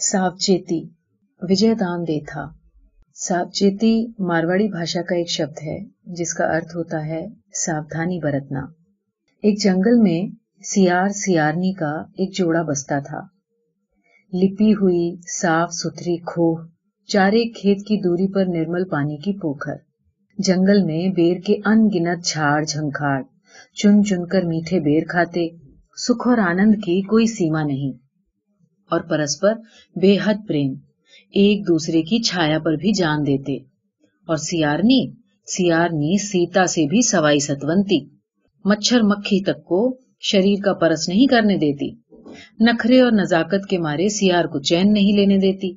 [0.00, 0.80] ساوچیتی
[1.42, 2.44] وجے دام دے تھا
[3.16, 3.94] ساوچیتی
[4.28, 5.78] مارواڑی بھاشا کا ایک شبد ہے
[6.16, 7.22] جس کا ارتھ ہوتا ہے
[7.56, 8.60] ساودھانی برتنا
[9.42, 10.20] ایک جنگل میں
[10.64, 13.20] سیار سیارنی کا ایک جوڑا بستا تھا
[14.32, 16.54] لپی ہوئی صاف ستھری کھوہ
[17.08, 19.76] چارے کھیت کی دوری پر نرمل پانی کی پوکھر
[20.38, 23.22] جنگل میں بیر کے ان گنت جھاڑ جھنکھاڑ
[23.76, 25.48] چن چن کر میٹھے بیر کھاتے
[25.98, 27.92] سکھ اور آنند کی کوئی سیما نہیں
[28.90, 29.54] اور پرسپر
[30.00, 30.74] بے حد پریم،
[31.30, 33.56] ایک دوسرے کی چھایا پر بھی جان دیتے۔
[34.28, 35.10] اور سیارنی
[35.46, 38.00] سیارنی سیتا سے بھی سوائی ستونتی۔
[38.64, 41.90] مچھر مکھی تک کو شریر کا پرس نہیں کرنے دیتی۔
[42.60, 45.72] نخرے اور نزاکت کے مارے سیار کو چین نہیں لینے دیتی۔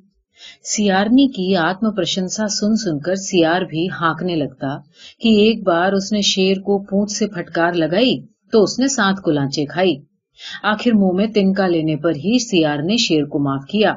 [0.64, 4.76] سیارنی کی آتم پرشنسا سن سن کر سیار بھی ہانکنے لگتا
[5.20, 8.20] کہ ایک بار اس نے شیر کو پونچھ سے پھٹکار لگائی
[8.52, 9.96] تو اس نے سانت کو لانچے کھائی۔
[10.62, 13.90] آخر منہ میں تنکا لینے پر ہی سیار نے شیر کو معاف کیا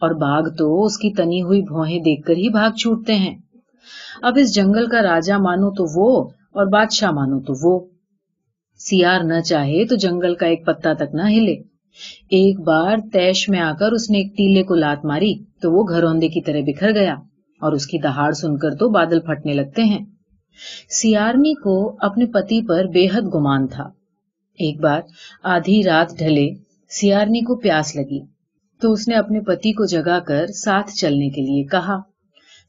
[0.00, 3.36] اور باغ تو اس کی تنی ہوئی بھوہیں دیکھ کر ہی بھاگ چھوٹتے ہیں۔
[4.22, 7.86] اب اس جنگل کا راجا مانو تو وہ اور بادشاہ مانو تو وہ۔
[8.78, 11.54] سیار نہ چاہے تو جنگل کا ایک پتا تک نہ ہلے۔
[12.30, 15.84] ایک بار تیش میں آ کر اس نے ایک تیلے کو لات ماری تو وہ
[15.84, 17.14] گھروندے کی طرح بکھر گیا
[17.60, 20.04] اور اس کی دہاڑ سن کر تو بادل پھٹنے لگتے ہیں۔
[20.90, 23.88] سیارنی کو اپنے پتی پر بے حد گمان تھا۔
[24.54, 25.00] ایک بار
[25.42, 26.48] آدھی رات ڈھلے،
[26.88, 28.20] سیارنی کو پیاس لگی۔
[28.80, 31.96] تو اس نے اپنے پتی کو جگا کر ساتھ چلنے کے لیے کہا۔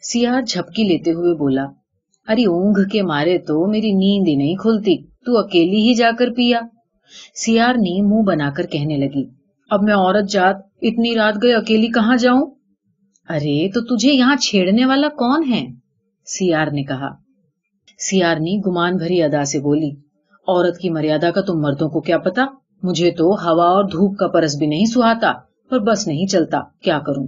[0.02, 1.66] سیار جھپکی لیتے ہوئے بولا،
[2.28, 6.30] ارے اونگ کے مارے تو میری نیند ہی نہیں کھلتی، تو اکیلی ہی جا کر
[6.36, 6.59] پیا۔
[7.36, 9.23] سیار نے منہ بنا کر کہنے لگی،
[9.69, 12.45] اب میں عورت جات، اتنی رات گئے، اکیلی کہاں جاؤں؟
[13.30, 15.66] ارے تو تجھے یہاں چھیڑنے والا کون ہے؟
[16.25, 17.09] سیار نے کہا۔
[18.00, 20.05] سیارنی گمان بھری ادا سے بولی
[20.48, 22.46] عورت کی مریادہ کا تم مردوں کو کیا پتا
[22.84, 25.34] مجھے تو ہوا اور دھوپ کا پرس بھی نہیں سہاتا
[25.70, 27.28] پر بس نہیں چلتا، کیا کروں؟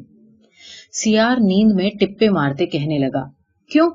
[0.92, 3.26] سیار نیند میں ٹپے مارتے کہنے لگا،
[3.72, 3.90] کیوں؟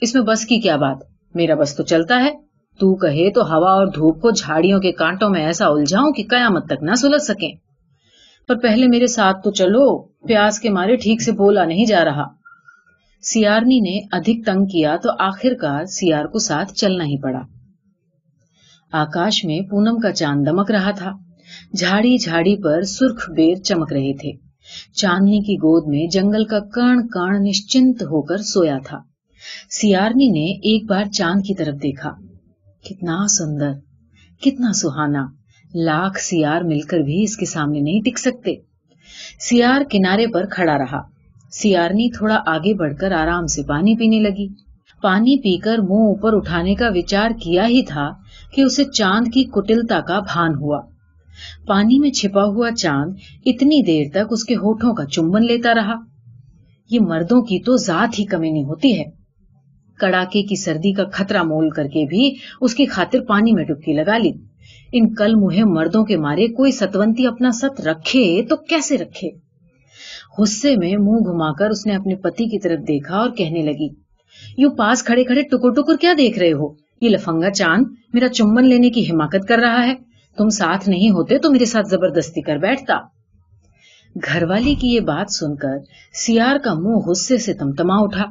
[0.00, 0.96] اس میں بس کی کیا بات؟
[1.34, 2.48] میرا بس تو چلتا ہے۔
[2.78, 6.66] تو کہے تو ہوا اور دھوپ کو جھاڑیوں کے کانٹوں میں ایسا الجھاؤں کہ قیامت
[6.66, 7.52] تک نہ سلجھ سکیں۔
[8.48, 12.24] پر پہلے میرے ساتھ تو چلو، پیاس کے مارے ٹھیک سے بولا نہیں جا رہا۔
[13.22, 17.40] سیارنی نے ادھک تنگ کیا تو آخر کار سیار کو ساتھ چلنا ہی پڑا۔
[18.92, 21.12] آکاش میں پونم کا چاند دمک رہا تھا۔
[21.78, 24.32] جھاڑی جھاڑی پر سرخ بیر چمک رہے تھے۔
[24.94, 28.98] چاندنی کی گود میں جنگل کا کرن کن نشچنت ہو کر سویا تھا۔
[29.70, 32.10] سیارنی نے ایک بار چاند کی طرف دیکھا۔
[32.84, 33.72] کتنا سندر،
[34.40, 35.26] کتنا سہانا۔
[35.74, 38.54] لاکھ سیار مل کر بھی اس کے سامنے نہیں ٹک سکتے۔
[39.40, 41.00] سیار کنارے پر کھڑا رہا۔
[41.50, 44.67] سیارنی تھوڑا آگے بڑھ کر آرام سے پانی پینے لگی۔
[45.02, 48.10] پانی پی کر منہ اوپر اٹھانے کا وچار کیا ہی تھا
[48.54, 50.80] کہ اسے چاند کی کٹلتا کا بھان ہوا۔
[51.66, 53.14] پانی میں چھپا ہوا چاند
[53.46, 55.94] اتنی دیر تک اس کے ہوٹھوں کا چمبن لیتا رہا۔
[56.90, 59.04] یہ مردوں کی تو ذات ہی کمی نہیں ہوتی ہے۔
[59.98, 63.92] کڑاکے کی سردی کا خطرہ مول کر کے بھی اس کی خاطر پانی میں ڈبکی
[63.92, 64.32] لگا لی۔
[64.92, 69.28] ان کل مہے مردوں کے مارے کوئی ستونتی اپنا ست رکھے تو کیسے رکھے؟
[70.38, 74.07] غصے میں منہ گھما کر اس نے اپنے پتی کی طرف دیکھا اور کہنے لگی
[74.56, 77.84] یوں پاس کھڑے کھڑے ٹکر ٹکر کیا دیکھ رہے ہو؟ یہ لفنگا چاند
[78.14, 79.94] میرا چمبن لینے کی حماقت کر رہا ہے۔
[80.38, 82.98] تم ساتھ نہیں ہوتے تو میرے ساتھ زبردستی کر بیٹھتا۔
[84.24, 85.76] گھر والی کی یہ بات سن کر
[86.14, 88.24] سیار کا منہ غصے سے تمتما اٹھا۔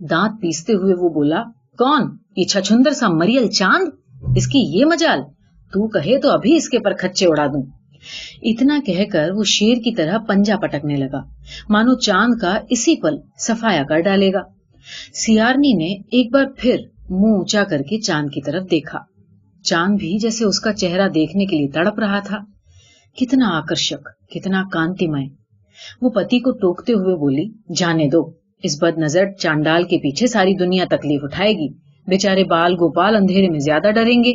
[0.00, 1.42] دانت پیستے ہوئے وہ بولا،
[1.78, 3.88] کون؟ یہ چھچندر سا مریل چاند؟
[4.36, 5.20] اس کی یہ مجال؟
[5.72, 7.62] تو کہے تو ابھی اس کے پر کچے اڑا دوں۔
[8.42, 11.22] اتنا کہہ کر وہ شیر کی طرح پنجا پٹکنے لگا۔
[11.68, 14.55] مانو چاند کا اسی پل سفایا کر ڈالے گا۔
[15.14, 16.76] سیارنی نے ایک بار پھر
[17.10, 18.98] منہ اونچا کر کے چاند کی طرف دیکھا۔
[19.62, 22.38] چاند بھی جیسے اس کا چہرہ دیکھنے کے لیے تڑپ رہا تھا۔
[23.16, 25.24] کتنا آکرشک، کتنا کانتی مائ
[26.02, 28.30] وہ پتی کو ٹوکتے ہوئے بولی، جانے دو،
[28.62, 31.68] اس بد نظر چانڈال کے پیچھے ساری دنیا تکلیف اٹھائے گی۔
[32.06, 34.34] بیچارے بال گوپال اندھیرے میں زیادہ ڈریں گے۔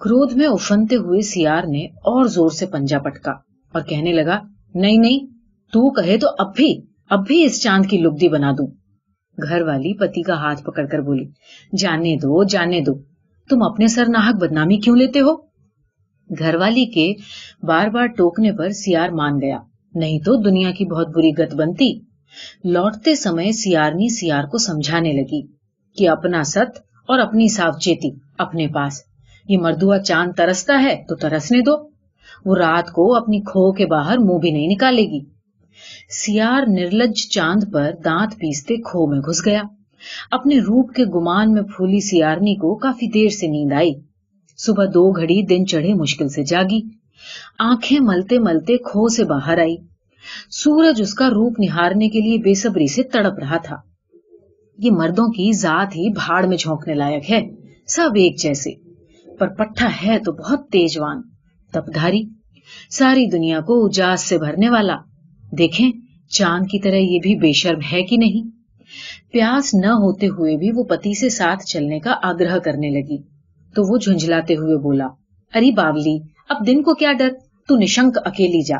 [0.00, 3.32] کرودھ میں افنتے ہوئے سیار نے اور زور سے پنجا پٹکا
[3.72, 4.40] اور کہنے لگا،
[4.74, 5.26] نہیں نہیں،
[5.72, 6.80] تو کہے تو اب بھی
[7.10, 8.66] اب بھی اس چاند کی لبدی بنا دوں۔
[9.42, 11.24] گھر والی پتی کا ہاتھ پکڑ کر بولی،
[11.78, 12.92] جانے دو جانے دو،
[13.50, 15.36] تم اپنے سر ناحک بدنامی کیوں لیتے ہو؟
[16.38, 17.12] گھر والی کے
[17.62, 19.58] بار بار ٹوکنے پر سیار مان گیا،
[19.94, 22.00] نہیں تو دنیا کی بہت بری گت بنتی۔
[22.64, 25.42] لوٹتے سمے سیارنی سیار کو سمجھانے لگی
[25.96, 26.78] کہ اپنا ست
[27.08, 29.02] اور اپنی صاف چیتی اپنے پاس۔
[29.48, 31.88] یہ مردوا چاند ترستا ہے تو ترسنے دو۔
[32.44, 35.33] وہ رات کو اپنی کھو کے باہر منہ بھی نہیں نکالے گی۔
[36.08, 39.62] سیار نرلج چاند پر دانت پیستے کھو میں گھس گیا۔
[40.30, 43.92] اپنے روپ کے گمان میں پھولی سیارنی کو کافی دیر سے نیند آئی۔
[44.56, 46.80] صبح دو گھڑی دن چڑھے مشکل سے جاگی۔
[47.58, 49.76] آنکھیں ملتے ملتے کھو سے باہر آئی۔
[50.50, 53.76] سورج اس کا روپ نہارنے کے لیے بے صبری سے تڑپ رہا تھا۔
[54.78, 57.48] یہ مردوں کی ذات ہی بھاڑ میں جھونکنے لائق ہے،
[57.86, 58.70] سب ایک جیسے۔
[59.38, 61.22] پر پٹھا ہے تو بہت تیزوان
[61.72, 62.22] تپدھاری،
[62.90, 64.96] ساری دنیا کو اجاس سے بھرنے والا۔
[65.58, 65.92] دیکھیں،
[66.28, 68.50] چاند کی طرح یہ بھی بے شرم ہے کہ نہیں؟
[69.32, 73.18] پیاس نہ ہوتے ہوئے بھی وہ پتی سے ساتھ چلنے کا آگرہ کرنے لگی۔
[73.74, 75.06] تو وہ جھنجھلاتے ہوئے بولا
[75.54, 76.18] اری باولی،
[76.48, 77.28] اب دن کو کیا ڈر؟
[77.68, 78.76] تو نشنک اکیلی جا۔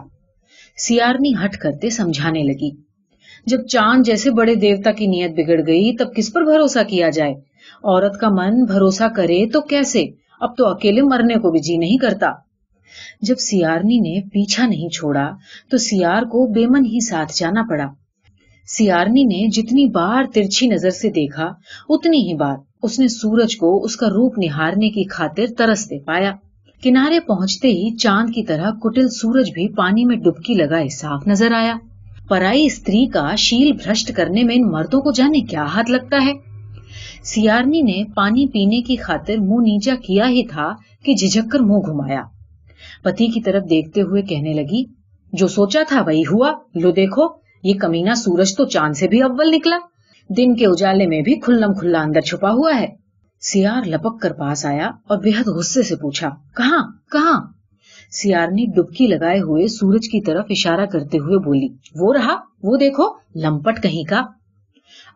[0.77, 2.71] سیارنی ہٹ کرتے سمجھانے لگی۔
[3.47, 7.33] جب چاند جیسے بڑے دیوتا کی نیت بگڑ گئی، تب کس پر بھروسہ کیا جائے؟
[7.85, 10.05] عورت کا من بھروسہ کرے تو کیسے؟
[10.41, 12.27] اب تو اکیلے مرنے کو بھی جی نہیں کرتا۔
[13.21, 15.31] جب سیارنی نے پیچھا نہیں چھوڑا
[15.71, 17.87] تو سیار کو بے من ہی ساتھ جانا پڑا۔
[18.69, 21.53] سیارنی نے جتنی بار ترچھی نظر سے دیکھا،
[21.89, 26.33] اتنی ہی بار اس نے سورج کو اس کا روپ نہارنے کی خاطر ترستے پایا۔
[26.83, 31.53] کنارے پہنچتے ہی چاند کی طرح کٹل سورج بھی پانی میں ڈبکی لگائے صاف نظر
[31.53, 31.77] آیا۔
[32.29, 36.33] پرائی استری کا شیل بھرشٹ کرنے میں ان مردوں کو جانے کیا ہاتھ لگتا ہے۔
[37.23, 41.79] سیارنی نے پانی پینے کی خاطر منہ نیچا کیا ہی تھا کہ جھجک کر منہ
[41.79, 42.23] گھمایا۔
[43.03, 44.85] پتی کی طرف دیکھتے ہوئے کہنے لگی،
[45.33, 47.23] جو سوچا تھا وہی ہوا، لو دیکھو،
[47.63, 49.79] یہ کمینا سورج تو چاند سے بھی اول نکلا۔
[50.29, 52.87] دن کے اجالے میں بھی کھلم کھلا اندر چھپا ہوا ہے۔
[53.41, 57.41] سیار لپک کر پاس آیا اور بےحد غصے سے پوچھا، کہاں کہاں؟
[58.11, 62.77] سیار نے ڈبکی لگائے ہوئے سورج کی طرف اشارہ کرتے ہوئے بولی، وہ رہا، وہ
[62.77, 63.05] دیکھو،
[63.37, 64.23] لمپٹ کہیں کا۔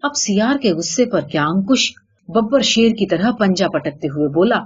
[0.03, 1.93] اب سیار کے غصے پر کیا انکش،
[2.29, 4.61] ببر شیر کی طرح پنجا پٹکتے ہوئے بولا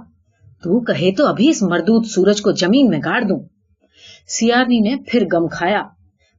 [0.63, 3.39] تو کہے تو ابھی اس مردود سورج کو زمین میں گاڑ دوں۔
[4.27, 5.83] سیارنی نے پھر گم کھایا۔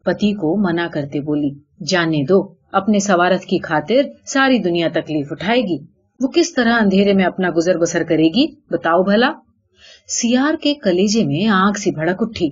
[0.04, 1.50] پتی کو منع کرتے بولی،
[1.86, 5.78] جانے دو، اپنے سوارت کی خاطر ساری دنیا تکلیف اٹھائے گی۔
[6.20, 9.32] وہ کس طرح اندھیرے میں اپنا گزر بسر کرے گی؟ بتاؤ بھلا۔
[10.08, 12.50] سیار کے کلیجے میں آنکھ سی بھڑک اٹھی۔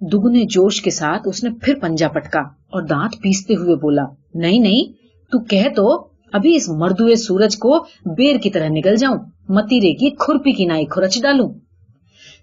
[0.00, 4.04] دگنے جوش کے ساتھ اس نے پھر پنجا پٹکا اور دانت پیستے ہوئے بولا،
[4.34, 4.92] نہیں نہیں،
[5.32, 7.84] تو کہہ تو۔ ابھی اس مردوے سورج کو
[8.16, 9.18] بیر کی طرح نکل جاؤں،
[9.48, 11.50] متیرے کی کھرپی کی نائی کھرچ ڈالوں۔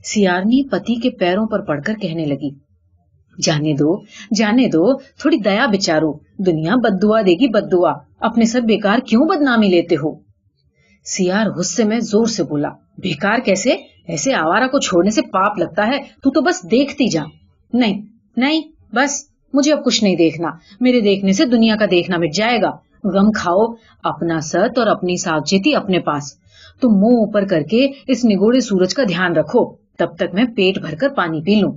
[0.04, 2.50] سیارنی پتی کے پیروں پر پڑ کر کہنے لگی،
[3.42, 4.02] جانے دو
[4.36, 9.00] جانے دو، تھوڑی دیا بچارو، دنیا بد دعا دے گی بد دعا اپنے سب بیکار
[9.00, 10.16] کیوں بدنامی لیتے ہو؟
[11.06, 13.70] سیار غصے میں زور سے بولا، بیکار کیسے؟
[14.08, 17.24] ایسے آوارا کو چھوڑنے سے پاپ لگتا ہے، تو تو بس دیکھتی جا۔
[17.74, 18.02] نہیں
[18.38, 18.62] نہیں،
[18.94, 22.72] بس، مجھے اب کچھ نہیں دیکھنا۔ میرے دیکھنے سے دنیا کا دیکھنا مٹ جائے گا۔
[23.04, 23.66] غم کھاؤ،
[24.04, 26.34] اپنا ست اور اپنی ساوچیتی اپنے پاس۔
[26.82, 30.80] تم منہ اوپر کر کے اس نگوڑے سورج کا دھیان رکھو، تب تک میں پیٹ
[30.80, 31.72] بھر کر پانی پی لوں۔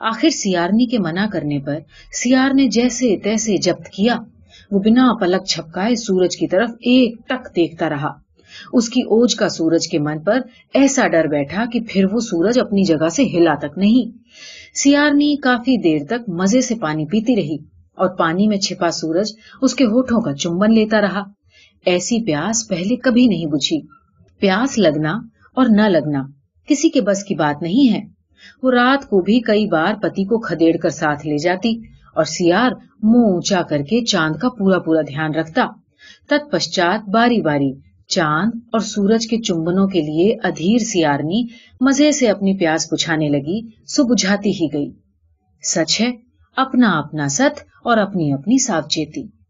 [0.00, 1.78] آخر سیارنی کے منع کرنے پر
[2.12, 4.16] سیار نے جیسے تیسے جبت کیا۔
[4.70, 8.10] وہ بنا پلک چھپکائے سورج کی طرف ایک ٹک دیکھتا رہا۔
[8.72, 10.40] اس کی اوج کا سورج کے من پر
[10.74, 14.18] ایسا ڈر بیٹھا کہ پھر وہ سورج اپنی جگہ سے ہلا تک نہیں۔
[14.74, 19.74] سیارنی کافی دیر تک مزے سے پانی پیتی رہی۔ اور پانی میں چھپا سورج اس
[19.74, 21.22] کے ہوٹھوں کا چمبن لیتا رہا۔
[21.86, 23.80] ایسی پیاس پہلے کبھی نہیں بجھی۔
[24.40, 25.18] پیاس لگنا
[25.54, 26.22] اور نہ لگنا
[26.68, 28.00] کسی کے بس کی بات نہیں ہے۔
[28.62, 31.76] وہ رات کو بھی کئی بار پتی کو کھدیڑ کر ساتھ لے جاتی
[32.14, 32.70] اور سیار
[33.02, 35.66] منہ اونچا کر کے چاند کا پورا پورا دھیان رکھتا۔
[36.28, 37.72] تت پشچات باری باری
[38.08, 41.46] چاند اور سورج کے چمبنوں کے لیے ادھیر سیارنی
[41.80, 44.90] مزے سے اپنی پیاس بچھانے لگی، سو بجھاتی ہی گئی۔
[45.62, 49.41] سچ ہے اپنا اپنا ست اور اپنی اپنی ساوچیتی